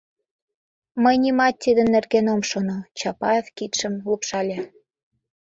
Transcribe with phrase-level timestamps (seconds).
[1.03, 4.59] —Мый нимат тидын нерген ом шоно,— Чапаев кидшым лупшале.